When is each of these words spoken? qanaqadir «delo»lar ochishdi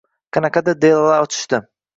qanaqadir 0.37 0.79
«delo»lar 0.87 1.29
ochishdi 1.29 1.65